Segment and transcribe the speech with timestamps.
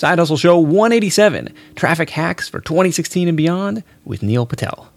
[0.00, 4.90] Side Hustle Show 187 Traffic Hacks for 2016 and Beyond with Neil Patel.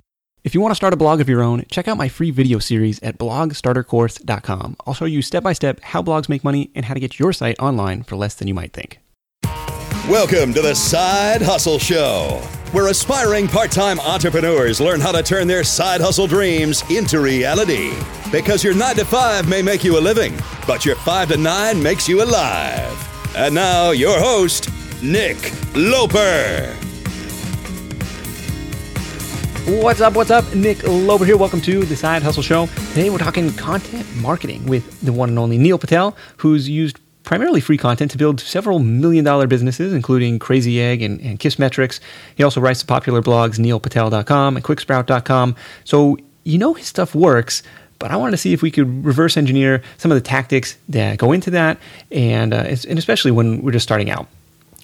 [0.46, 2.58] If you want to start a blog of your own, check out my free video
[2.58, 4.78] series at blogstartercourse.com.
[4.88, 7.34] I'll show you step by step how blogs make money and how to get your
[7.34, 9.00] site online for less than you might think.
[10.08, 12.42] Welcome to the Side Hustle Show,
[12.72, 17.92] where aspiring part time entrepreneurs learn how to turn their side hustle dreams into reality.
[18.32, 21.84] Because your 9 to 5 may make you a living, but your 5 to 9
[21.84, 23.10] makes you alive.
[23.36, 24.70] And now, your host,
[25.04, 26.74] Nick Loper.
[29.68, 30.16] What's up?
[30.16, 30.56] What's up?
[30.56, 31.36] Nick Loper here.
[31.36, 32.68] Welcome to the Side Hustle Show.
[32.68, 37.60] Today we're talking content marketing with the one and only Neil Patel, who's used primarily
[37.60, 42.00] free content to build several million dollar businesses, including Crazy Egg and, and Kissmetrics.
[42.36, 45.58] He also writes the popular blogs neilpatel.com and quicksprout.com.
[45.84, 47.62] So you know his stuff works,
[48.00, 51.18] but I wanted to see if we could reverse engineer some of the tactics that
[51.18, 51.78] go into that,
[52.10, 54.30] and, uh, and especially when we're just starting out.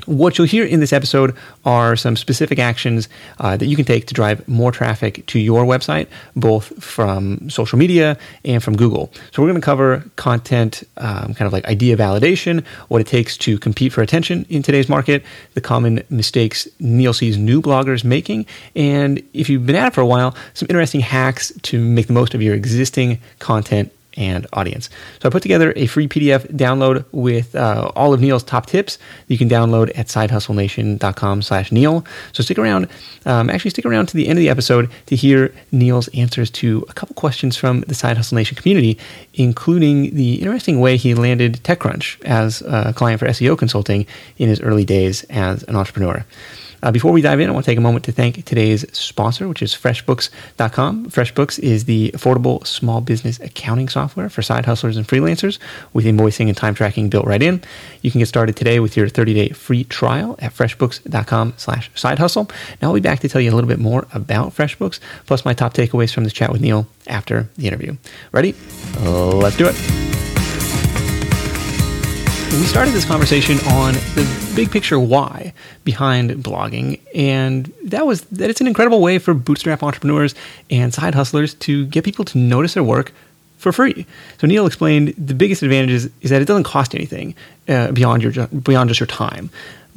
[0.09, 4.07] What you'll hear in this episode are some specific actions uh, that you can take
[4.07, 9.13] to drive more traffic to your website, both from social media and from Google.
[9.31, 13.37] So, we're going to cover content, um, kind of like idea validation, what it takes
[13.37, 18.47] to compete for attention in today's market, the common mistakes Neil sees new bloggers making,
[18.75, 22.13] and if you've been at it for a while, some interesting hacks to make the
[22.13, 24.89] most of your existing content and audience.
[25.21, 28.99] So I put together a free PDF download with uh, all of Neil's top tips
[29.27, 32.05] you can download at sidehustlenation.com slash Neil.
[32.33, 32.89] So stick around,
[33.25, 36.85] um, actually stick around to the end of the episode to hear Neil's answers to
[36.89, 38.99] a couple questions from the Side Hustle Nation community,
[39.33, 44.05] including the interesting way he landed TechCrunch as a client for SEO consulting
[44.37, 46.25] in his early days as an entrepreneur.
[46.81, 49.47] Uh, before we dive in, I want to take a moment to thank today's sponsor,
[49.47, 51.07] which is FreshBooks.com.
[51.07, 55.59] FreshBooks is the affordable small business accounting software for side hustlers and freelancers
[55.93, 57.61] with invoicing and time tracking built right in.
[58.01, 62.49] You can get started today with your 30-day free trial at FreshBooks.com slash side hustle.
[62.81, 65.53] Now I'll be back to tell you a little bit more about FreshBooks, plus my
[65.53, 67.97] top takeaways from this chat with Neil after the interview.
[68.31, 68.55] Ready?
[69.01, 70.28] Let's do it
[72.51, 78.49] we started this conversation on the big picture why behind blogging, and that was that
[78.49, 80.33] it's an incredible way for bootstrap entrepreneurs
[80.71, 83.13] and side hustlers to get people to notice their work
[83.57, 84.05] for free.
[84.39, 87.35] So Neil explained the biggest advantages is that it doesn't cost anything
[87.67, 89.51] uh, beyond your beyond just your time.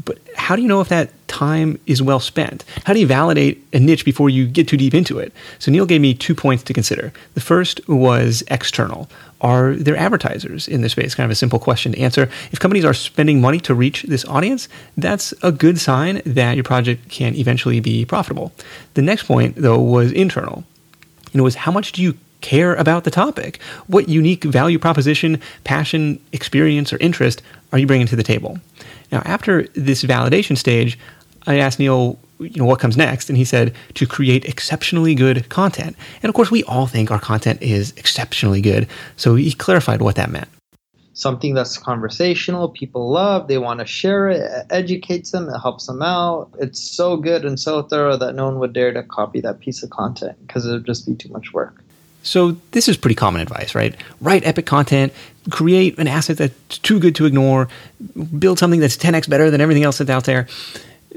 [0.04, 2.64] But how do you know if that time is well spent?
[2.84, 5.32] How do you validate a niche before you get too deep into it?
[5.58, 7.12] So Neil gave me two points to consider.
[7.34, 9.08] The first was external.
[9.40, 11.14] Are there advertisers in this space?
[11.14, 12.30] Kind of a simple question to answer.
[12.52, 16.64] If companies are spending money to reach this audience, that's a good sign that your
[16.64, 18.52] project can eventually be profitable.
[18.94, 20.64] The next point, though, was internal.
[21.32, 23.60] And it was how much do you care about the topic?
[23.86, 27.42] What unique value proposition, passion, experience, or interest
[27.72, 28.58] are you bringing to the table?
[29.12, 30.98] Now, after this validation stage,
[31.46, 35.48] I asked Neil, you know, what comes next, and he said to create exceptionally good
[35.50, 35.96] content.
[36.22, 40.16] And of course, we all think our content is exceptionally good, so he clarified what
[40.16, 40.48] that meant.
[41.14, 45.86] Something that's conversational, people love, they want to share it, it educates them, it helps
[45.86, 46.50] them out.
[46.58, 49.82] It's so good and so thorough that no one would dare to copy that piece
[49.82, 51.84] of content because it would just be too much work.
[52.22, 53.96] So this is pretty common advice, right?
[54.20, 55.12] Write epic content,
[55.50, 57.68] create an asset that's too good to ignore,
[58.38, 60.46] build something that's 10x better than everything else that's out there.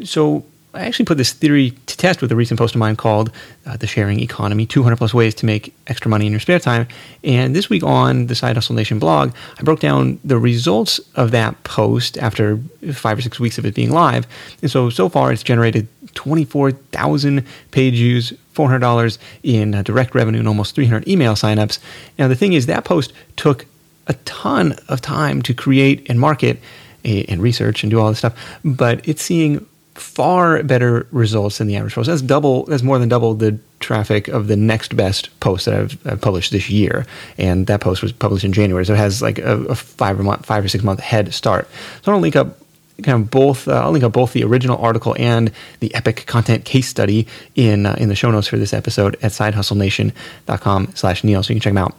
[0.03, 0.45] So
[0.75, 3.31] I actually put this theory to test with a recent post of mine called
[3.65, 6.85] uh, The Sharing Economy 200 Plus Ways to Make Extra Money in Your Spare Time.
[7.23, 11.31] And this week on the Side Hustle Nation blog, I broke down the results of
[11.31, 12.59] that post after
[12.93, 14.27] five or six weeks of it being live.
[14.61, 20.47] And so, so far, it's generated 24,000 page views, $400 in uh, direct revenue, and
[20.47, 21.79] almost 300 email signups.
[22.19, 23.65] Now, the thing is, that post took
[24.07, 26.59] a ton of time to create and market
[27.05, 31.75] and research and do all this stuff, but it's seeing far better results than the
[31.75, 32.07] average post.
[32.07, 32.65] That's double.
[32.65, 36.51] That's more than double the traffic of the next best post that I've, I've published
[36.51, 37.05] this year,
[37.37, 40.23] and that post was published in January, so it has like a, a five or
[40.23, 41.67] month, five or six month head start.
[42.03, 42.57] So I'll link up
[43.03, 43.67] kind of both.
[43.67, 47.85] Uh, I'll link up both the original article and the epic content case study in
[47.85, 51.73] uh, in the show notes for this episode at sidehustlenation.com/slash Neil, so you can check
[51.73, 51.95] them out.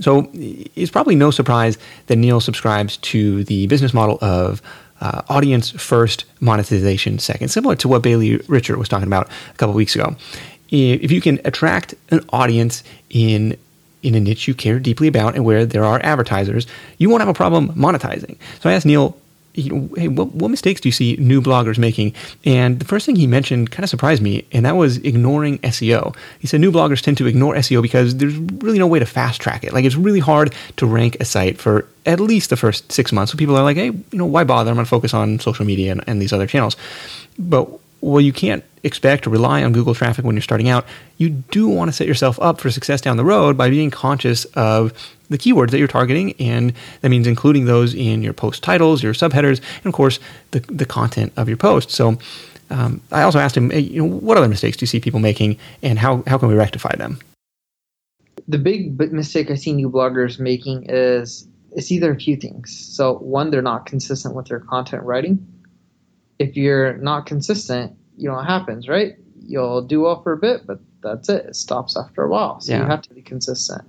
[0.00, 1.76] So it's probably no surprise
[2.06, 4.62] that Neil subscribes to the business model of
[5.00, 9.74] uh, audience first, monetization second, similar to what Bailey Richert was talking about a couple
[9.74, 10.16] weeks ago.
[10.70, 13.56] If you can attract an audience in
[14.00, 16.66] in a niche you care deeply about and where there are advertisers,
[16.98, 18.36] you won't have a problem monetizing.
[18.60, 19.16] So I asked Neil,
[19.62, 22.14] you know, hey, what, what mistakes do you see new bloggers making?
[22.44, 26.16] And the first thing he mentioned kind of surprised me, and that was ignoring SEO.
[26.38, 29.40] He said new bloggers tend to ignore SEO because there's really no way to fast
[29.40, 29.72] track it.
[29.72, 33.32] Like it's really hard to rank a site for at least the first six months.
[33.32, 34.70] So people are like, hey, you know, why bother?
[34.70, 36.76] I'm going to focus on social media and, and these other channels.
[37.38, 37.68] But
[38.00, 40.86] well, you can't expect to rely on Google traffic when you're starting out.
[41.16, 44.44] You do want to set yourself up for success down the road by being conscious
[44.54, 44.92] of
[45.30, 49.12] the keywords that you're targeting, and that means including those in your post titles, your
[49.12, 50.20] subheaders, and of course
[50.52, 51.90] the the content of your post.
[51.90, 52.18] So.
[52.70, 55.20] Um, I also asked him, hey, you know, what other mistakes do you see people
[55.20, 57.18] making, and how, how can we rectify them?
[58.46, 62.76] The big mistake I see new bloggers making is it's either a few things.
[62.76, 65.46] So one, they're not consistent with their content writing.
[66.38, 69.16] If you're not consistent, you know what happens, right?
[69.40, 71.46] You'll do well for a bit, but that's it.
[71.46, 72.60] It stops after a while.
[72.60, 72.82] So yeah.
[72.82, 73.82] you have to be consistent.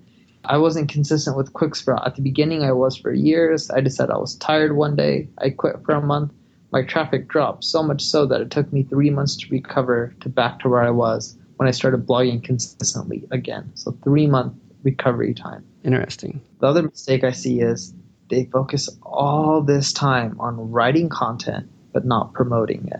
[0.46, 2.06] I wasn't consistent with QuickSprout.
[2.06, 3.69] At the beginning, I was for years.
[3.69, 5.28] I decided I was tired one day.
[5.38, 6.31] I quit for a month.
[6.72, 10.30] My traffic dropped so much so that it took me three months to recover to
[10.30, 13.72] back to where I was when I started blogging consistently again.
[13.74, 14.54] So three month
[14.84, 15.66] recovery time.
[15.84, 16.42] Interesting.
[16.60, 17.94] The other mistake I see is
[18.30, 23.00] they focus all this time on writing content but not promoting it.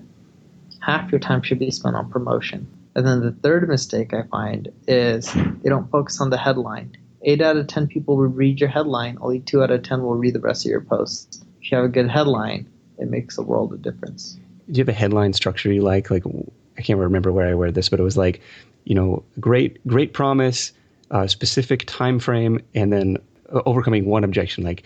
[0.80, 2.68] Half your time should be spent on promotion.
[2.96, 7.42] And then the third mistake I find is they don't focus on the headline eight
[7.42, 9.18] out of ten people will read your headline.
[9.22, 11.44] Only two out of ten will read the rest of your post.
[11.62, 14.38] If you have a good headline, it makes a world of difference.
[14.72, 16.10] Do you have a headline structure you like?
[16.10, 16.24] Like
[16.78, 18.42] I can't remember where I read this, but it was like,
[18.86, 20.72] you know, great, great promise,
[21.12, 23.18] uh, specific time frame, and then
[23.66, 24.84] overcoming one objection, like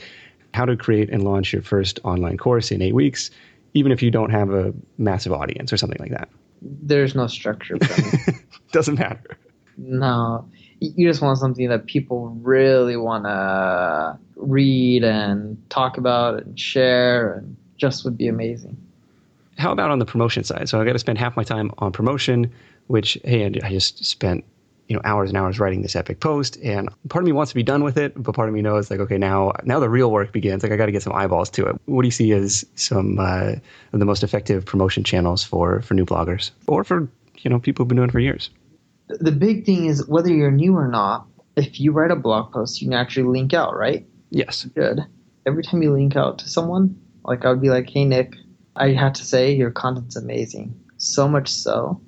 [0.54, 3.30] how to create and launch your first online course in eight weeks,
[3.74, 6.30] even if you don't have a massive audience or something like that.
[6.62, 7.78] There's no structure.
[8.72, 9.38] Doesn't matter.
[9.78, 10.48] No,
[10.80, 17.34] you just want something that people really want to read and talk about and share
[17.34, 18.78] and just would be amazing.
[19.58, 20.70] How about on the promotion side?
[20.70, 22.52] So I got to spend half my time on promotion,
[22.88, 24.44] which hey, I just spent
[24.88, 27.56] you know hours and hours writing this epic post, and part of me wants to
[27.56, 30.12] be done with it, but part of me knows like okay, now now the real
[30.12, 30.64] work begins.
[30.64, 31.76] Like I got to get some eyeballs to it.
[31.86, 33.54] What do you see as some uh,
[33.94, 37.08] of the most effective promotion channels for for new bloggers or for
[37.40, 38.50] you know people who've been doing it for years?
[39.20, 42.82] the big thing is whether you're new or not, if you write a blog post,
[42.82, 44.06] you can actually link out, right?
[44.30, 44.66] Yes.
[44.66, 45.02] Good.
[45.46, 48.36] Every time you link out to someone, like I would be like, hey, Nick,
[48.76, 50.80] I have to say your content's amazing.
[50.98, 52.02] So much so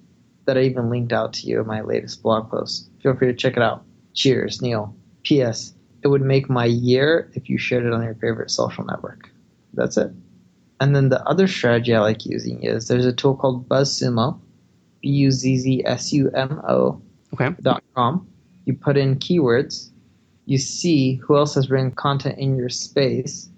[0.46, 2.90] that I even linked out to you in my latest blog post.
[3.02, 3.84] Feel free to check it out.
[4.14, 4.96] Cheers, Neil.
[5.24, 5.74] P.S.
[6.04, 9.30] It would make my year if you shared it on your favorite social network.
[9.74, 10.12] That's it.
[10.80, 14.40] And then the other strategy I like using is there's a tool called BuzzSumo
[15.02, 17.02] B U Z Z S U M O
[17.62, 18.28] dot com.
[18.66, 19.90] You put in keywords.
[20.46, 23.50] You see who else has written content in your space.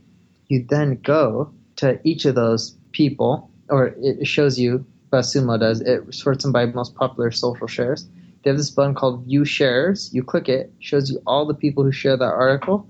[0.47, 6.13] You then go to each of those people, or it shows you, BuzzSumo does, it
[6.13, 8.07] sorts them by most popular social shares.
[8.43, 10.13] They have this button called View Shares.
[10.13, 12.87] You click it, shows you all the people who share that article.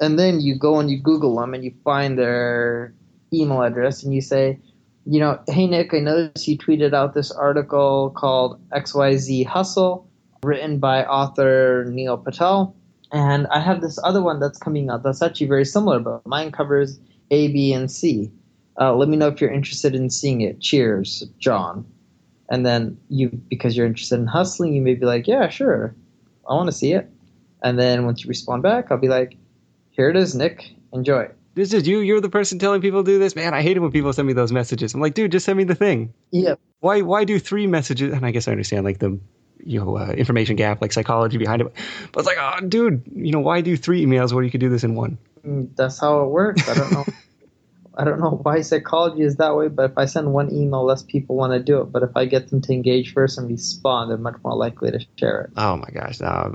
[0.00, 2.94] And then you go and you Google them and you find their
[3.32, 4.58] email address and you say,
[5.04, 10.08] you know, hey Nick, I noticed you tweeted out this article called XYZ Hustle,
[10.42, 12.76] written by author Neil Patel.
[13.10, 16.52] And I have this other one that's coming out that's actually very similar, but mine
[16.52, 16.98] covers
[17.30, 18.30] A, B, and C.
[18.80, 20.60] Uh, let me know if you're interested in seeing it.
[20.60, 21.86] Cheers, John.
[22.50, 25.94] And then you, because you're interested in hustling, you may be like, yeah, sure,
[26.48, 27.10] I want to see it.
[27.62, 29.36] And then once you respond back, I'll be like,
[29.90, 30.70] here it is, Nick.
[30.92, 31.28] Enjoy
[31.58, 31.98] this is you.
[31.98, 33.34] You're the person telling people to do this.
[33.34, 34.94] Man, I hate it when people send me those messages.
[34.94, 36.14] I'm like, dude, just send me the thing.
[36.30, 36.54] Yeah.
[36.80, 37.02] Why?
[37.02, 38.12] Why do three messages?
[38.12, 39.18] And I guess I understand like the
[39.64, 41.72] you know uh, information gap, like psychology behind it.
[42.12, 44.68] But it's like, oh, dude, you know, why do three emails where you could do
[44.68, 45.18] this in one?
[45.44, 46.68] Mm, that's how it works.
[46.68, 47.04] I don't know.
[47.98, 51.02] I don't know why psychology is that way, but if I send one email, less
[51.02, 51.86] people want to do it.
[51.86, 55.04] But if I get them to engage first and respond, they're much more likely to
[55.16, 55.50] share it.
[55.56, 56.50] Oh my gosh, uh,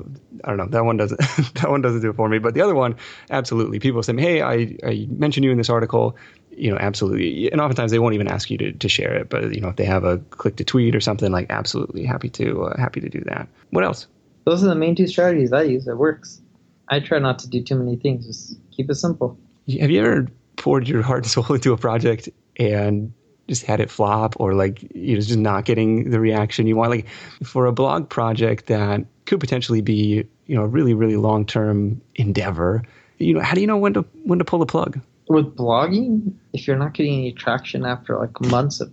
[0.46, 0.68] I don't know.
[0.68, 1.20] That one doesn't.
[1.56, 2.40] that one doesn't do it for me.
[2.40, 2.96] But the other one,
[3.30, 3.80] absolutely.
[3.80, 6.16] People say, "Hey, I, I mentioned you in this article."
[6.56, 7.52] You know, absolutely.
[7.52, 9.30] And oftentimes they won't even ask you to, to share it.
[9.30, 12.30] But you know, if they have a click to tweet or something, like absolutely happy
[12.30, 13.50] to uh, happy to do that.
[13.72, 14.08] What else?
[14.46, 15.88] Those are the main two strategies I use.
[15.88, 16.42] It works.
[16.88, 18.28] I try not to do too many things.
[18.28, 19.38] Just keep it simple.
[19.80, 20.28] Have you ever
[20.64, 23.14] poured your heart and soul into a project and
[23.50, 26.90] just had it flop or like you know just not getting the reaction you want.
[26.90, 27.08] Like
[27.44, 32.02] for a blog project that could potentially be you know a really really long term
[32.16, 32.84] endeavor
[33.18, 35.02] you know how do you know when to when to pull the plug?
[35.28, 38.90] With blogging if you're not getting any traction after like months of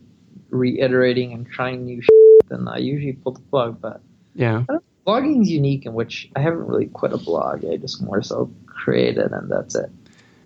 [0.49, 4.01] reiterating and trying new shit, then i usually pull the plug but
[4.35, 4.65] yeah.
[5.07, 7.65] Blogging is unique in which i haven't really quit a blog.
[7.65, 9.91] I just more so created and that's it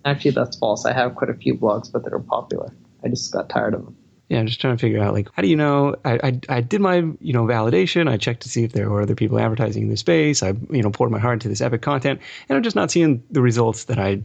[0.05, 0.85] Actually, that's false.
[0.85, 2.71] I have quite a few blogs, but they're popular.
[3.03, 3.97] I just got tired of them.
[4.29, 5.95] Yeah, I'm just trying to figure out like how do you know?
[6.03, 8.09] I, I I did my you know validation.
[8.09, 10.41] I checked to see if there were other people advertising in this space.
[10.41, 13.23] I you know poured my heart into this epic content, and I'm just not seeing
[13.29, 14.21] the results that I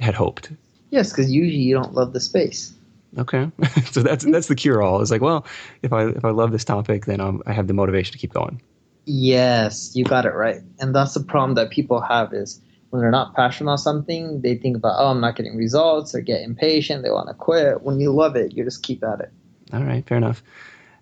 [0.00, 0.50] had hoped.
[0.90, 2.72] Yes, because usually you don't love the space.
[3.18, 3.50] Okay,
[3.90, 5.02] so that's that's the cure all.
[5.02, 5.44] It's like, well,
[5.82, 8.32] if I if I love this topic, then I'm, I have the motivation to keep
[8.32, 8.60] going.
[9.04, 10.60] Yes, you got it right.
[10.78, 12.60] And that's the problem that people have is
[12.92, 16.12] when they're not passionate about something, they think about, oh, I'm not getting results.
[16.12, 17.02] They get impatient.
[17.02, 17.80] They want to quit.
[17.82, 19.32] When you love it, you just keep at it.
[19.72, 20.42] All right, fair enough.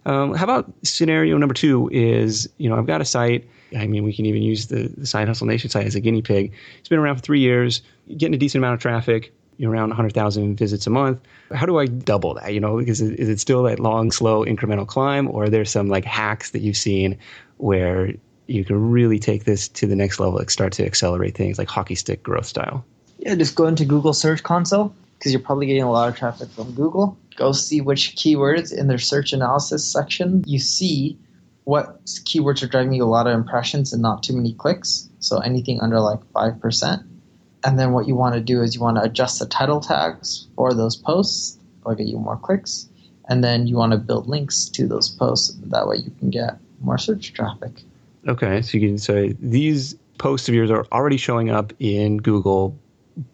[0.06, 3.48] Um, how about scenario number two is, you know, I've got a site.
[3.76, 6.22] I mean, we can even use the, the Side Hustle Nation site as a guinea
[6.22, 6.52] pig.
[6.78, 7.82] It's been around for three years,
[8.16, 11.18] getting a decent amount of traffic, you know, around 100,000 visits a month.
[11.52, 12.54] How do I double that?
[12.54, 15.64] You know, is it, is it still that long, slow, incremental climb, or are there
[15.64, 17.18] some like hacks that you've seen
[17.56, 18.12] where
[18.50, 21.68] you can really take this to the next level, like start to accelerate things like
[21.68, 22.84] hockey stick growth style?
[23.18, 26.48] Yeah, just go into Google Search Console because you're probably getting a lot of traffic
[26.50, 27.16] from Google.
[27.36, 31.18] Go see which keywords in their search analysis section you see
[31.64, 35.08] what keywords are driving you a lot of impressions and not too many clicks.
[35.20, 37.04] So anything under like 5%.
[37.62, 40.48] And then what you want to do is you want to adjust the title tags
[40.56, 42.88] for those posts, will get you more clicks.
[43.28, 45.54] And then you want to build links to those posts.
[45.66, 47.84] That way you can get more search traffic.
[48.28, 52.78] Okay, so you can say these posts of yours are already showing up in Google,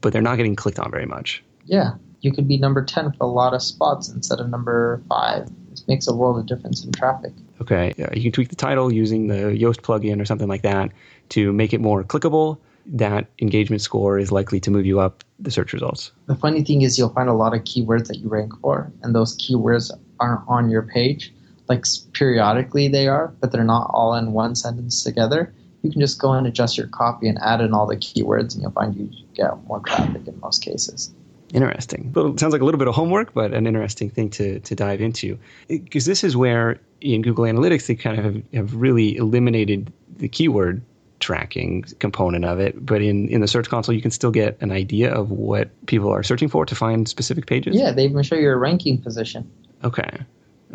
[0.01, 1.43] but they're not getting clicked on very much.
[1.65, 5.49] Yeah, you could be number 10 for a lot of spots instead of number 5.
[5.71, 7.33] This makes a world of difference in traffic.
[7.61, 10.93] Okay, yeah, you can tweak the title using the Yoast plugin or something like that
[11.31, 12.59] to make it more clickable.
[12.87, 16.13] That engagement score is likely to move you up the search results.
[16.27, 19.15] The funny thing is, you'll find a lot of keywords that you rank for, and
[19.15, 19.91] those keywords
[20.21, 21.35] aren't on your page
[21.69, 25.53] like periodically they are, but they're not all in one sentence together.
[25.83, 28.63] You can just go and adjust your copy and add in all the keywords, and
[28.63, 31.13] you'll find you get more traffic in most cases.
[31.55, 32.13] Interesting.
[32.13, 34.75] Well, it sounds like a little bit of homework, but an interesting thing to, to
[34.75, 35.39] dive into.
[35.69, 40.29] Because this is where in Google Analytics, they kind of have, have really eliminated the
[40.29, 40.83] keyword
[41.21, 42.85] tracking component of it.
[42.85, 46.11] But in, in the Search Console, you can still get an idea of what people
[46.13, 47.77] are searching for to find specific pages.
[47.77, 49.51] Yeah, they even show your ranking position.
[49.85, 50.19] Okay.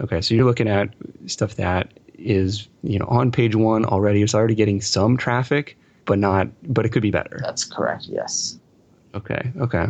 [0.02, 0.90] Okay, so you're looking at
[1.28, 4.22] stuff that is you know on page one already.
[4.22, 6.48] It's already getting some traffic, but not.
[6.74, 7.40] But it could be better.
[7.42, 8.06] That's correct.
[8.08, 8.60] Yes.
[9.14, 9.52] Okay.
[9.60, 9.88] Okay.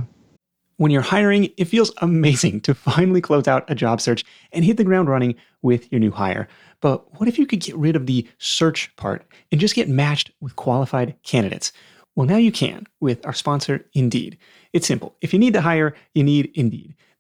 [0.77, 4.77] When you're hiring, it feels amazing to finally close out a job search and hit
[4.77, 6.48] the ground running with your new hire.
[6.82, 10.32] But what if you could get rid of the search part and just get matched
[10.41, 11.72] with qualified candidates?
[12.15, 14.39] Well, now you can with our sponsor, Indeed.
[14.74, 15.15] It's simple.
[15.22, 16.96] If you need to hire, you need Indeed.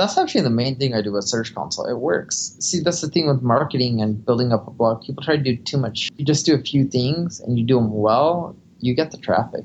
[0.00, 1.84] That's actually the main thing I do with Search Console.
[1.84, 2.56] It works.
[2.58, 5.02] See, that's the thing with marketing and building up a blog.
[5.02, 6.10] People try to do too much.
[6.16, 9.64] You just do a few things and you do them well, you get the traffic.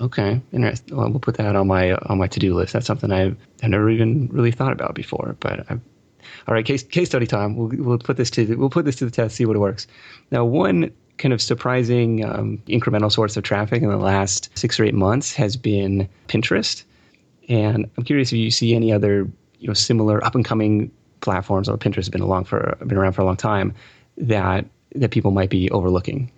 [0.00, 0.96] Okay, interesting.
[0.96, 2.72] Well, we'll put that on my on my to do list.
[2.72, 5.36] That's something I've, I've never even really thought about before.
[5.38, 5.80] But I've,
[6.48, 7.54] all right, case case study time.
[7.54, 9.36] We'll we'll put this to we'll put this to the test.
[9.36, 9.86] See what works.
[10.32, 14.84] Now, one kind of surprising um, incremental source of traffic in the last six or
[14.84, 16.82] eight months has been Pinterest.
[17.48, 19.28] And I'm curious if you see any other
[19.60, 20.90] you know similar up and coming
[21.20, 21.68] platforms.
[21.68, 23.74] Although Pinterest has been along for been around for a long time,
[24.16, 26.30] that that people might be overlooking.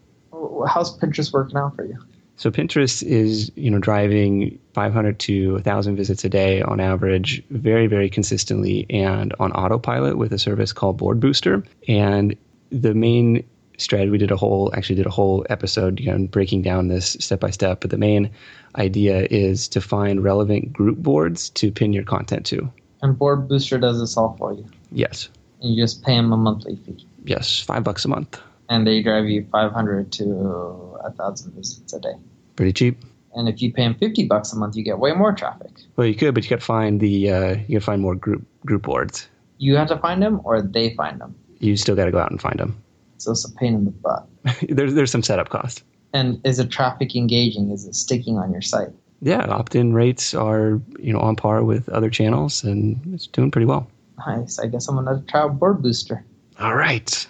[0.68, 1.98] How's Pinterest working out for you?
[2.36, 7.86] So Pinterest is you know driving 500 to 1,000 visits a day on average, very
[7.86, 11.62] very consistently, and on autopilot with a service called Board Booster.
[11.88, 12.36] And
[12.70, 13.44] the main
[13.78, 17.16] strategy we did a whole actually did a whole episode you know breaking down this
[17.18, 18.30] step by step but the main
[18.76, 22.70] idea is to find relevant group boards to pin your content to
[23.02, 25.28] and board booster does this all for you yes
[25.60, 29.02] and you just pay them a monthly fee yes five bucks a month and they
[29.02, 30.24] drive you 500 to
[31.04, 32.14] a thousand visits a day
[32.56, 33.04] pretty cheap
[33.34, 36.06] and if you pay them 50 bucks a month you get way more traffic well
[36.06, 38.44] you could but you got to find the uh, you got to find more group
[38.64, 39.28] group boards
[39.58, 41.36] You have to find them, or they find them.
[41.60, 42.74] You still got to go out and find them.
[43.18, 44.26] So it's a pain in the butt.
[44.68, 45.84] there's there's some setup cost.
[46.12, 47.70] And is the traffic engaging?
[47.70, 48.90] Is it sticking on your site?
[49.24, 53.66] Yeah, opt-in rates are you know on par with other channels, and it's doing pretty
[53.66, 53.88] well.
[54.26, 54.58] Nice.
[54.58, 56.24] I guess I'm gonna try a board booster.
[56.58, 57.26] All right.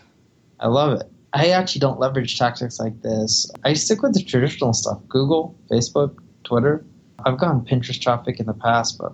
[0.59, 1.07] I love it.
[1.35, 3.51] I actually don't leverage tactics like this.
[3.65, 6.83] I stick with the traditional stuff: Google, Facebook, Twitter.
[7.27, 9.13] I've gotten Pinterest traffic in the past, but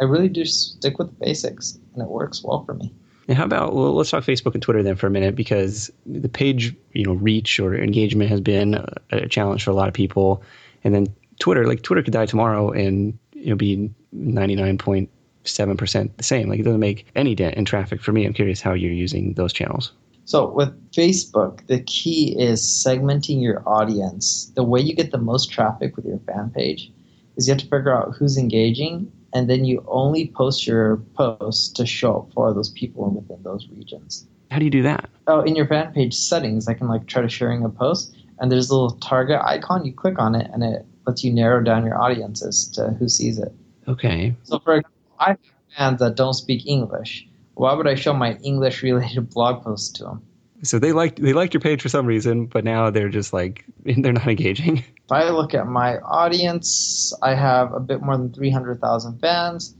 [0.00, 2.90] I really do stick with the basics, and it works well for me.
[3.28, 6.28] And how about well, let's talk Facebook and Twitter then for a minute because the
[6.30, 10.42] page you know reach or engagement has been a challenge for a lot of people,
[10.84, 11.06] and then
[11.38, 15.10] Twitter like Twitter could die tomorrow and it'll be ninety nine point
[15.44, 16.48] seven percent the same.
[16.48, 18.24] Like it doesn't make any dent in traffic for me.
[18.24, 19.92] I'm curious how you're using those channels.
[20.26, 24.50] So with Facebook, the key is segmenting your audience.
[24.54, 26.90] The way you get the most traffic with your fan page
[27.36, 31.68] is you have to figure out who's engaging and then you only post your posts
[31.68, 34.26] to show up for those people within those regions.
[34.50, 35.10] How do you do that?
[35.26, 38.52] Oh, in your fan page settings, I can like try to sharing a post, and
[38.52, 39.84] there's a little target icon.
[39.84, 43.38] You click on it, and it lets you narrow down your audiences to who sees
[43.38, 43.52] it.
[43.88, 44.34] Okay.
[44.44, 45.38] So, for example, I have
[45.76, 47.26] fans that don't speak English.
[47.54, 50.22] Why would I show my English-related blog posts to them?
[50.62, 53.66] So they liked they liked your page for some reason, but now they're just like
[53.84, 54.82] they're not engaging.
[55.04, 59.74] If I look at my audience, I have a bit more than 300,000 fans.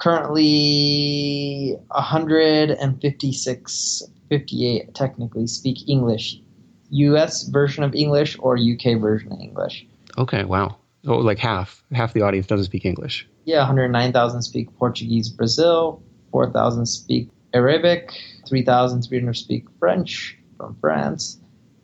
[0.00, 6.40] Currently, 156, 58 technically speak English.
[6.90, 9.86] US version of English or UK version of English.
[10.18, 10.76] Okay, wow.
[11.06, 13.26] Oh, like half half the audience doesn't speak English.
[13.44, 16.02] Yeah, 109,000 speak Portuguese, Brazil.
[16.30, 18.12] 4,000 speak Arabic.
[18.46, 21.40] 3,300 speak French from France.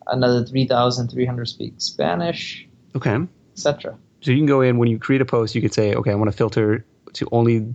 [0.07, 3.17] Another 3,300 speak Spanish, Okay.
[3.53, 3.97] etc.
[4.21, 6.15] So you can go in when you create a post, you could say, okay, I
[6.15, 7.67] want to filter to only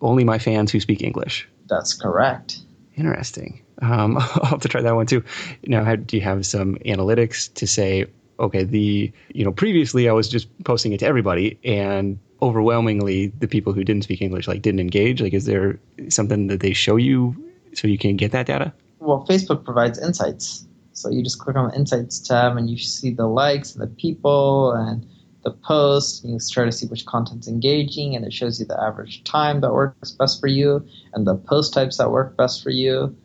[0.00, 1.48] only my fans who speak English.
[1.68, 2.58] That's correct.
[2.96, 3.62] Interesting.
[3.82, 5.24] Um, I'll have to try that one too.
[5.66, 8.06] Now, how, do you have some analytics to say,
[8.40, 13.46] okay, the you know previously I was just posting it to everybody, and overwhelmingly the
[13.46, 15.20] people who didn't speak English like didn't engage.
[15.20, 15.78] Like, is there
[16.08, 17.36] something that they show you
[17.74, 18.72] so you can get that data?
[18.98, 20.66] Well, Facebook provides insights.
[20.92, 23.86] So you just click on the insights tab and you see the likes and the
[23.86, 25.06] people and
[25.44, 26.22] the posts.
[26.22, 29.60] And you try to see which content's engaging, and it shows you the average time
[29.60, 33.16] that works best for you and the post types that work best for you.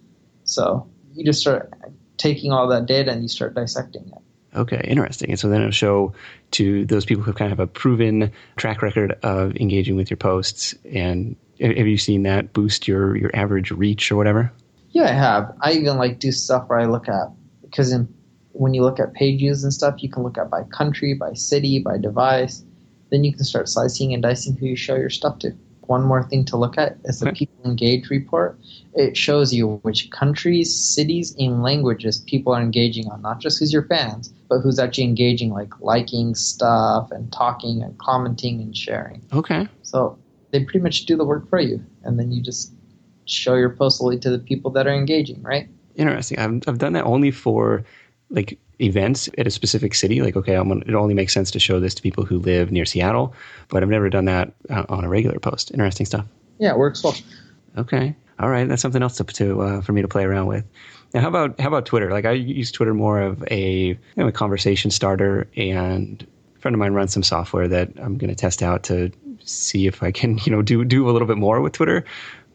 [0.44, 1.74] So you just start
[2.18, 4.22] taking all that data and you start dissecting it.
[4.56, 5.30] Okay, interesting.
[5.32, 6.14] And so then it'll show
[6.52, 10.18] to those people who kind of have a proven track record of engaging with your
[10.18, 10.74] posts.
[10.94, 14.52] And have you seen that boost your your average reach or whatever?
[14.92, 15.56] Yeah, I have.
[15.62, 17.28] I even like do stuff where I look at
[17.62, 18.08] because in
[18.54, 21.34] when you look at page views and stuff, you can look at by country, by
[21.34, 22.64] city, by device.
[23.12, 25.54] Then you can start slicing and dicing who you show your stuff to.
[25.88, 28.60] One more thing to look at is the people engaged report.
[28.94, 33.72] It shows you which countries, cities, and languages people are engaging on, not just who's
[33.72, 39.22] your fans, but who's actually engaging, like liking stuff and talking and commenting and sharing.
[39.34, 39.68] Okay.
[39.84, 40.18] So
[40.52, 42.72] they pretty much do the work for you, and then you just
[43.26, 45.68] show your post to the people that are engaging, right?
[45.96, 46.40] Interesting.
[46.40, 47.84] I've, I've done that only for
[48.30, 50.22] like events at a specific city.
[50.22, 52.72] Like, okay, I'm gonna, it only makes sense to show this to people who live
[52.72, 53.34] near Seattle,
[53.70, 55.72] but I've never done that uh, on a regular post.
[55.72, 56.26] Interesting stuff.
[56.60, 57.16] Yeah, it works well.
[57.78, 58.16] Okay.
[58.40, 58.68] All right.
[58.68, 60.66] That's something else to, to uh, for me to play around with.
[61.14, 62.12] Now, how about how about Twitter?
[62.12, 66.76] Like, I use Twitter more of a, you know, a conversation starter, and a friend
[66.76, 69.12] of mine runs some software that I'm going to test out to
[69.44, 72.04] see if I can, you know, do do a little bit more with Twitter.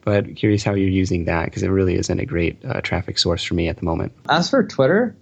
[0.03, 3.43] But curious how you're using that because it really isn't a great uh, traffic source
[3.43, 4.13] for me at the moment.
[4.29, 5.15] As for Twitter,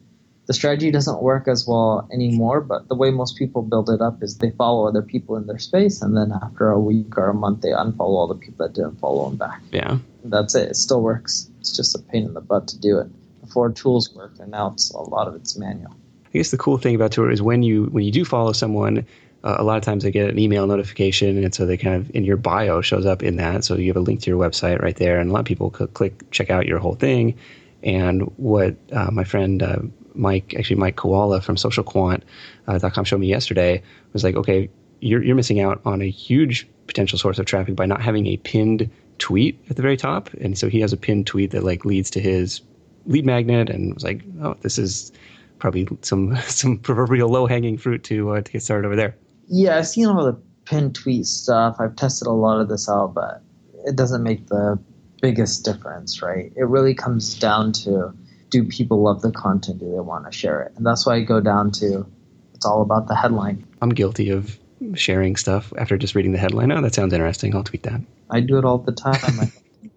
[0.49, 4.23] the strategy doesn't work as well anymore, but the way most people build it up
[4.23, 7.35] is they follow other people in their space, and then after a week or a
[7.35, 9.62] month, they unfollow all the people that didn't follow them back.
[9.71, 9.99] Yeah.
[10.23, 10.69] That's it.
[10.69, 11.51] It still works.
[11.59, 13.09] It's just a pain in the butt to do it.
[13.41, 15.91] Before tools worked, and now it's a lot of it's manual.
[16.25, 19.05] I guess the cool thing about Twitter is when you when you do follow someone,
[19.43, 22.09] uh, a lot of times they get an email notification, and so they kind of
[22.15, 23.65] in your bio shows up in that.
[23.65, 25.69] So you have a link to your website right there, and a lot of people
[25.69, 27.38] could click check out your whole thing.
[27.83, 29.77] And what uh, my friend uh,
[30.15, 33.82] Mike, actually Mike Kawula from SocialQuant.com showed me yesterday
[34.13, 34.69] was like, okay,
[35.02, 38.38] you're you're missing out on a huge potential source of traffic by not having a
[38.38, 40.34] pinned tweet at the very top.
[40.36, 42.62] And so he has a pinned tweet that like leads to his
[43.06, 45.12] lead magnet, and was like, oh, this is
[45.60, 49.15] probably some some proverbial low hanging fruit to uh, to get started over there.
[49.48, 51.78] Yeah, I've seen all the pinned tweet stuff.
[51.80, 53.41] I've tested a lot of this out, but
[53.86, 54.80] it doesn't make the
[55.22, 56.52] biggest difference, right?
[56.56, 58.13] It really comes down to
[58.49, 59.79] do people love the content?
[59.79, 60.73] Do they want to share it?
[60.75, 62.05] And that's why I go down to
[62.53, 63.65] it's all about the headline.
[63.81, 64.59] I'm guilty of
[64.95, 66.71] sharing stuff after just reading the headline.
[66.71, 67.55] Oh, that sounds interesting.
[67.55, 68.01] I'll tweet that.
[68.29, 69.15] I do it all the time.
[69.23, 69.45] I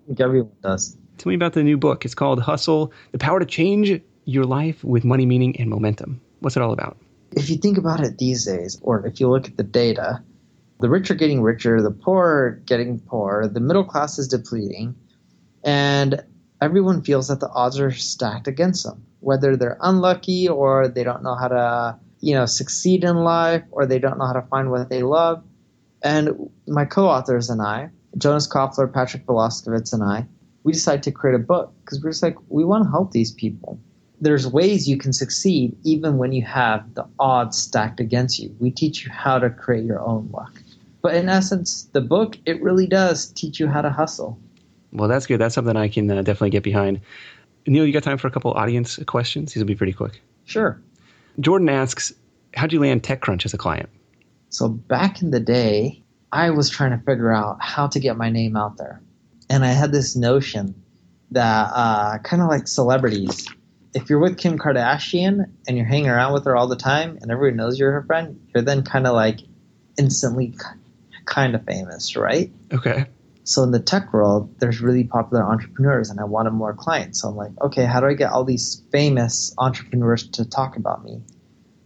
[0.07, 0.97] think everyone does.
[1.19, 2.05] Tell me about the new book.
[2.05, 6.21] It's called Hustle The Power to Change Your Life with Money, Meaning, and Momentum.
[6.41, 6.97] What's it all about?
[7.33, 10.23] If you think about it these days, or if you look at the data,
[10.81, 14.95] the rich are getting richer, the poor are getting poorer, the middle class is depleting,
[15.65, 16.23] and
[16.63, 21.23] everyone feels that the odds are stacked against them, whether they're unlucky or they don't
[21.23, 24.71] know how to, you know, succeed in life or they don't know how to find
[24.71, 25.43] what they love.
[26.05, 30.27] And my co-authors and I, Jonas Koffler, Patrick Vlaskovits, and I,
[30.63, 33.33] we decided to create a book because we're just like we want to help these
[33.33, 33.81] people.
[34.21, 38.55] There's ways you can succeed even when you have the odds stacked against you.
[38.61, 40.63] We teach you how to create your own luck.
[41.01, 44.39] But in essence, the book it really does teach you how to hustle.
[44.93, 45.41] Well, that's good.
[45.41, 47.01] That's something I can uh, definitely get behind.
[47.67, 49.53] Neil, you got time for a couple audience questions?
[49.53, 50.21] These will be pretty quick.
[50.45, 50.81] Sure.
[51.41, 52.13] Jordan asks,
[52.55, 53.89] "How'd you land TechCrunch as a client?"
[54.51, 56.03] So back in the day,
[56.33, 59.01] I was trying to figure out how to get my name out there,
[59.49, 60.75] and I had this notion
[61.31, 63.49] that uh, kind of like celebrities.
[63.95, 67.31] If you're with Kim Kardashian and you're hanging around with her all the time, and
[67.31, 69.41] everyone knows you're her friend, you're then kind of like
[69.99, 70.55] instantly
[71.25, 72.51] kind of famous, right?
[72.73, 73.07] Okay.
[73.45, 77.21] So in the tech world, there's really popular entrepreneurs, and I wanted more clients.
[77.21, 81.05] So I'm like, okay, how do I get all these famous entrepreneurs to talk about
[81.05, 81.23] me?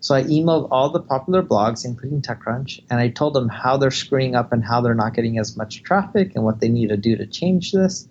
[0.00, 3.90] So I emailed all the popular blogs, including TechCrunch, and I told them how they're
[3.90, 6.96] screwing up and how they're not getting as much traffic and what they need to
[6.96, 8.06] do to change this.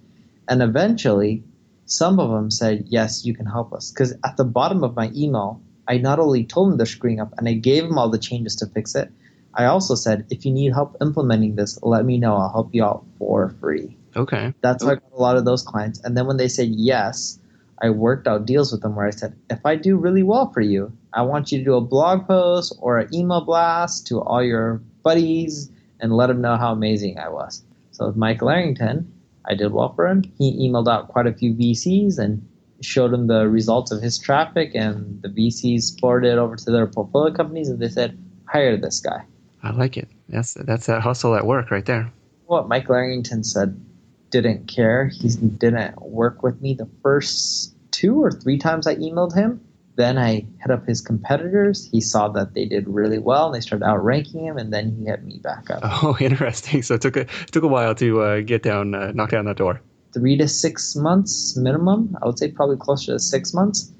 [0.47, 1.43] And eventually,
[1.86, 3.91] some of them said, yes, you can help us.
[3.91, 7.34] Because at the bottom of my email, I not only told them they're screwing up
[7.38, 9.12] and I gave them all the changes to fix it,
[9.55, 12.35] I also said, if you need help implementing this, let me know.
[12.35, 13.95] I'll help you out for free.
[14.15, 14.53] Okay.
[14.61, 15.99] That's why I got a lot of those clients.
[16.01, 17.39] And then when they said yes,
[17.81, 20.61] I worked out deals with them where I said, if I do really well for
[20.61, 24.43] you, I want you to do a blog post or an email blast to all
[24.43, 27.63] your buddies and let them know how amazing I was.
[27.91, 29.11] So with Mike Arrington,
[29.45, 30.23] I did well for him.
[30.37, 32.45] He emailed out quite a few VCs and
[32.81, 36.87] showed him the results of his traffic, and the VCs forwarded it over to their
[36.87, 39.23] portfolio companies, and they said, hire this guy.
[39.65, 40.08] I like it.
[40.30, 42.12] That's that's that hustle at work right there.
[42.45, 43.84] What Mike Arrington said
[44.30, 45.08] didn't care.
[45.08, 49.62] He didn't work with me the first two or three times I emailed him.
[49.95, 51.89] Then I hit up his competitors.
[51.89, 54.58] He saw that they did really well, and they started outranking him.
[54.58, 55.82] And then he hit me back up.
[55.84, 56.84] Oh, interesting.
[56.84, 59.58] So it took a took a while to uh, get down, uh, knock down that
[59.58, 59.82] door.
[60.13, 62.17] Three to six months minimum.
[62.21, 63.91] I would say probably closer to six months.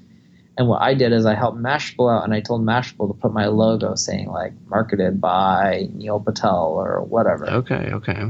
[0.58, 3.32] And what I did is I helped Mashable out, and I told Mashable to put
[3.32, 7.46] my logo saying like marketed by Neil Patel or whatever.
[7.46, 8.24] Okay, okay.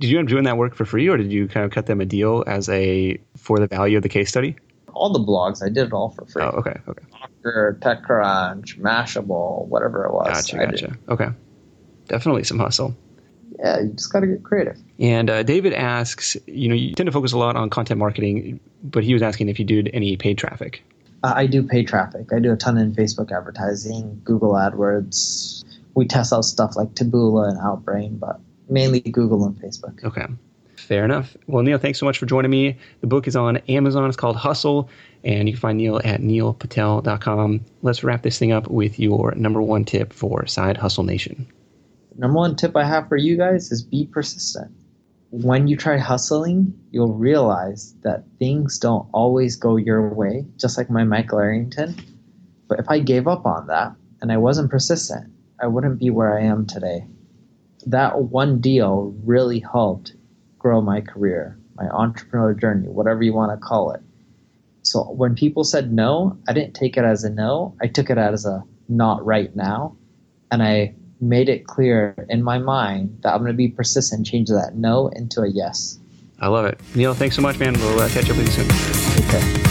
[0.00, 1.86] Did you end up doing that work for free, or did you kind of cut
[1.86, 4.56] them a deal as a for the value of the case study?
[4.94, 6.42] All the blogs, I did it all for free.
[6.42, 7.04] Oh, okay, okay.
[7.12, 10.46] Docker, TechCrunch, Mashable, whatever it was.
[10.50, 10.98] Gotcha, gotcha.
[11.10, 11.28] Okay,
[12.06, 12.96] definitely some hustle.
[13.58, 14.78] Yeah, you just got to get creative.
[14.98, 18.60] And uh, David asks, you know, you tend to focus a lot on content marketing,
[18.84, 20.82] but he was asking if you did any paid traffic.
[21.22, 22.32] Uh, I do pay traffic.
[22.32, 25.64] I do a ton in Facebook advertising, Google AdWords.
[25.94, 30.04] We test out stuff like Taboola and Outbrain, but mainly Google and Facebook.
[30.04, 30.26] Okay.
[30.76, 31.36] Fair enough.
[31.48, 32.78] Well, Neil, thanks so much for joining me.
[33.00, 34.08] The book is on Amazon.
[34.08, 34.88] It's called Hustle,
[35.24, 37.64] and you can find Neil at neilpatel.com.
[37.82, 41.46] Let's wrap this thing up with your number one tip for Side Hustle Nation.
[42.16, 44.70] Number one tip I have for you guys is be persistent
[45.30, 50.88] when you try hustling, you'll realize that things don't always go your way, just like
[50.88, 51.96] my Michael Arrington.
[52.66, 56.38] But if I gave up on that and I wasn't persistent, I wouldn't be where
[56.38, 57.06] I am today.
[57.86, 60.14] That one deal really helped
[60.58, 64.00] grow my career, my entrepreneur journey, whatever you want to call it.
[64.82, 67.76] So when people said no, I didn't take it as a no.
[67.82, 69.96] I took it as a not right now.
[70.50, 74.48] And I made it clear in my mind that I'm going to be persistent, change
[74.48, 75.98] that no into a yes.
[76.40, 76.80] I love it.
[76.94, 77.74] Neil, thanks so much, man.
[77.74, 79.26] We'll uh, catch up with you soon.
[79.26, 79.68] Okay.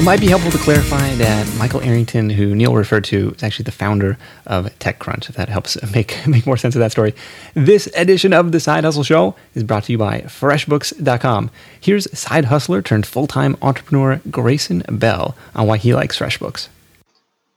[0.00, 3.64] It might be helpful to clarify that Michael Arrington, who Neil referred to, is actually
[3.64, 7.14] the founder of TechCrunch, if that helps make, make more sense of that story.
[7.52, 11.50] This edition of the Side Hustle Show is brought to you by FreshBooks.com.
[11.78, 16.68] Here's side hustler turned full time entrepreneur Grayson Bell on why he likes FreshBooks.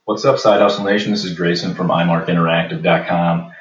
[0.06, 1.12] What's up, Side Hustle Nation?
[1.12, 3.54] This is Grayson from iMarkInteractive.com.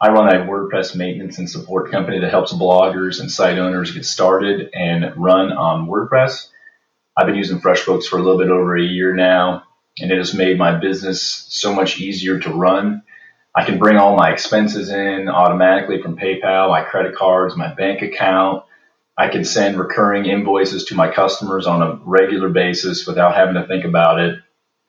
[0.00, 4.04] I run a WordPress maintenance and support company that helps bloggers and site owners get
[4.04, 6.50] started and run on WordPress.
[7.16, 9.64] I've been using FreshBooks for a little bit over a year now,
[9.98, 13.02] and it has made my business so much easier to run.
[13.52, 18.02] I can bring all my expenses in automatically from PayPal, my credit cards, my bank
[18.02, 18.62] account.
[19.16, 23.66] I can send recurring invoices to my customers on a regular basis without having to
[23.66, 24.38] think about it.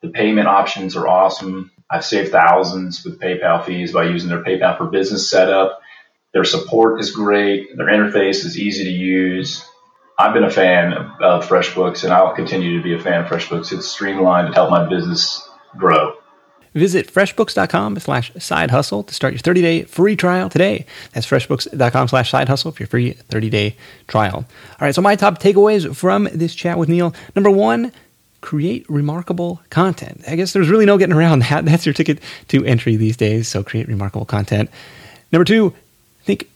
[0.01, 1.71] The payment options are awesome.
[1.91, 5.81] I've saved thousands with PayPal fees by using their PayPal for Business setup.
[6.33, 7.75] Their support is great.
[7.75, 9.65] Their interface is easy to use.
[10.17, 13.71] I've been a fan of FreshBooks, and I'll continue to be a fan of FreshBooks.
[13.71, 16.13] It's streamlined to help my business grow.
[16.75, 20.85] Visit freshbooks.com slash side hustle to start your 30 day free trial today.
[21.13, 23.75] That's freshbooks.com slash side hustle for your free 30 day
[24.07, 24.35] trial.
[24.35, 27.15] All right, so my top takeaways from this chat with Neil.
[27.35, 27.91] Number one,
[28.41, 30.23] create remarkable content.
[30.27, 31.65] I guess there's really no getting around that.
[31.69, 33.47] That's your ticket to entry these days.
[33.47, 34.69] So create remarkable content.
[35.31, 35.73] Number two,
[36.23, 36.49] think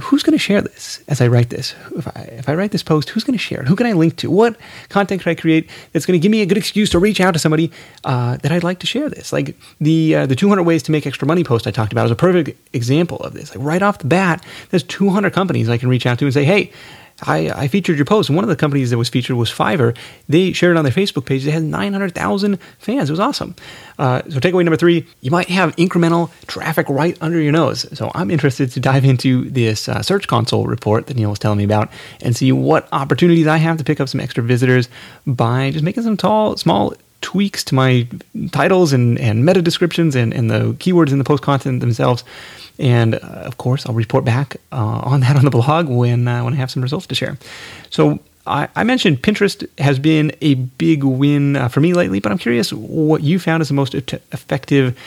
[0.00, 1.74] who's going to share this as I write this?
[1.96, 3.68] If I, if I write this post, who's going to share it?
[3.68, 4.30] Who can I link to?
[4.30, 4.56] What
[4.88, 7.32] content can I create that's going to give me a good excuse to reach out
[7.32, 7.72] to somebody
[8.04, 9.32] uh, that I'd like to share this?
[9.32, 12.12] Like the uh, the 200 ways to make extra money post I talked about is
[12.12, 13.54] a perfect example of this.
[13.54, 16.44] Like right off the bat, there's 200 companies I can reach out to and say,
[16.44, 16.72] hey,
[17.22, 18.28] I, I, featured your post.
[18.28, 19.96] And one of the companies that was featured was Fiverr.
[20.28, 21.44] They shared it on their Facebook page.
[21.44, 23.10] They had 900,000 fans.
[23.10, 23.56] It was awesome.
[23.98, 27.86] Uh, so, takeaway number three you might have incremental traffic right under your nose.
[27.96, 31.58] So, I'm interested to dive into this uh, Search Console report that Neil was telling
[31.58, 31.90] me about
[32.22, 34.88] and see what opportunities I have to pick up some extra visitors
[35.26, 38.06] by just making some tall, small tweaks to my
[38.52, 42.24] titles and, and meta descriptions and, and the keywords in the post content themselves
[42.78, 46.44] and uh, of course, I'll report back uh, on that on the blog when uh,
[46.44, 47.36] when I have some results to share.
[47.90, 52.30] So I, I mentioned Pinterest has been a big win uh, for me lately, but
[52.30, 54.98] I'm curious what you found as the most effective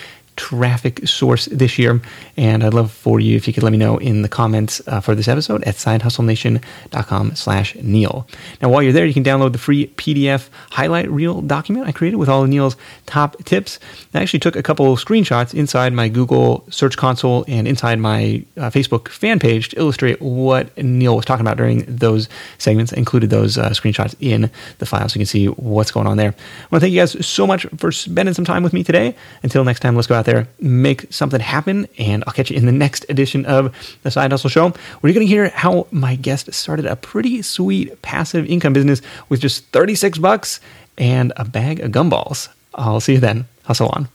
[0.42, 2.02] traffic source this year.
[2.36, 5.00] And I'd love for you if you could let me know in the comments uh,
[5.00, 8.28] for this episode at sidehustlenation.com slash Neil.
[8.60, 12.18] Now, while you're there, you can download the free PDF highlight reel document I created
[12.18, 12.76] with all of Neil's
[13.06, 13.78] top tips.
[14.16, 18.72] I actually took a couple screenshots inside my Google Search Console and inside my uh,
[18.72, 22.94] Facebook fan page to illustrate what Neil was talking about during those segments.
[22.94, 24.50] I included those uh, screenshots in
[24.80, 26.30] the file so you can see what's going on there.
[26.30, 29.16] I want to thank you guys so much for spending some time with me today.
[29.44, 32.66] Until next time, let's go out there, make something happen, and I'll catch you in
[32.66, 36.16] the next edition of the Side Hustle Show, where you're going to hear how my
[36.16, 40.60] guest started a pretty sweet passive income business with just 36 bucks
[40.98, 42.50] and a bag of gumballs.
[42.76, 43.46] I'll see you then.
[43.64, 44.08] Hustle on.